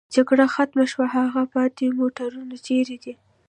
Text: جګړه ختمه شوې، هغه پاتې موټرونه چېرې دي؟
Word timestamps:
جګړه 0.15 0.45
ختمه 0.53 0.85
شوې، 0.91 1.07
هغه 1.15 1.41
پاتې 1.53 1.85
موټرونه 1.99 2.55
چېرې 2.67 2.97
دي؟ 3.03 3.13